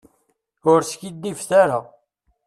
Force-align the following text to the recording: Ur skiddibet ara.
Ur 0.71 0.79
skiddibet 0.89 1.49
ara. 1.61 1.79